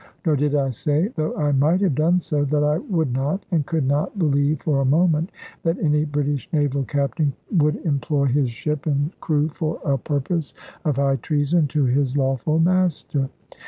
[0.25, 3.67] Nor did I say, though I might have done so, that I would not and
[3.67, 5.31] could not believe for a moment
[5.61, 10.95] that any British naval captain would employ his ship and crew for a purpose of
[10.95, 13.29] high treason to his lawful master.